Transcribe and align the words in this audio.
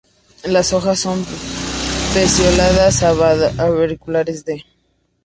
Las 0.45 0.73
hojas 0.73 0.97
son 0.97 1.23
pecioladas, 2.15 3.03
ovada-orbiculares, 3.03 4.43
de. 4.45 4.65